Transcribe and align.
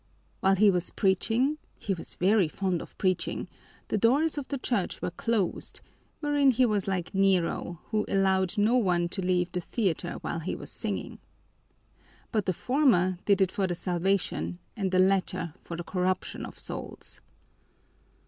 While 0.39 0.55
he 0.55 0.71
was 0.71 0.89
preaching 0.89 1.59
he 1.77 1.93
was 1.93 2.15
very 2.15 2.47
fond 2.47 2.81
of 2.81 2.97
preaching 2.97 3.47
the 3.89 3.99
doors 3.99 4.35
of 4.35 4.47
the 4.47 4.57
church 4.57 4.99
were 4.99 5.11
closed, 5.11 5.81
wherein 6.21 6.49
he 6.49 6.65
was 6.65 6.87
like 6.87 7.13
Nero, 7.13 7.81
who 7.91 8.05
allowed 8.07 8.57
no 8.57 8.77
one 8.77 9.09
to 9.09 9.21
leave 9.21 9.51
the 9.51 9.61
theater 9.61 10.13
while 10.21 10.39
he 10.39 10.55
was 10.55 10.71
singing. 10.71 11.19
But 12.31 12.47
the 12.47 12.51
former 12.53 13.19
did 13.25 13.41
it 13.41 13.51
for 13.51 13.67
the 13.67 13.75
salvation 13.75 14.57
and 14.75 14.89
the 14.89 14.97
latter 14.97 15.53
for 15.63 15.77
the 15.77 15.83
corruption 15.83 16.47
of 16.47 16.57
souls. 16.57 17.21